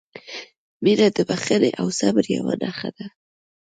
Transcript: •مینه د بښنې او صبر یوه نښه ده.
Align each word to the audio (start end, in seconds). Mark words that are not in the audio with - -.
•مینه 0.83 1.07
د 1.15 1.17
بښنې 1.29 1.71
او 1.79 1.87
صبر 1.99 2.23
یوه 2.37 2.53
نښه 2.61 2.89
ده. 2.97 3.07